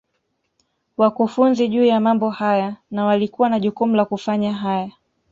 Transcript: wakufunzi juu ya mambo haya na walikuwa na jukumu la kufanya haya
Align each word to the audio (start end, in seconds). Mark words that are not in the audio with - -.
wakufunzi 0.97 1.67
juu 1.67 1.85
ya 1.85 1.99
mambo 1.99 2.29
haya 2.29 2.75
na 2.91 3.05
walikuwa 3.05 3.49
na 3.49 3.59
jukumu 3.59 3.95
la 3.95 4.05
kufanya 4.05 4.53
haya 4.53 4.91